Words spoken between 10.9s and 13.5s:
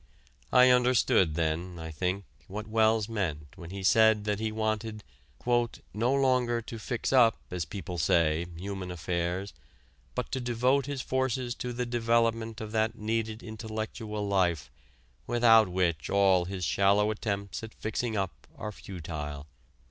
forces to the development of that needed